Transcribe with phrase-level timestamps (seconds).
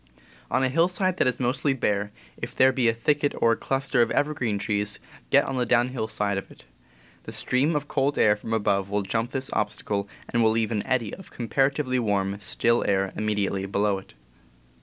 [0.49, 4.01] On a hillside that is mostly bare, if there be a thicket or a cluster
[4.01, 4.97] of evergreen trees,
[5.29, 6.65] get on the downhill side of it.
[7.25, 10.81] The stream of cold air from above will jump this obstacle and will leave an
[10.87, 14.15] eddy of comparatively warm, still air immediately below it.